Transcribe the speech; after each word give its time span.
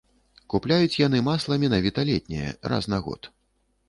Купляюць 0.51 0.97
яны 0.99 1.19
масла 1.27 1.57
менавіта 1.63 2.05
летняе, 2.11 2.49
раз 2.73 2.89
на 2.95 2.99
год. 3.09 3.29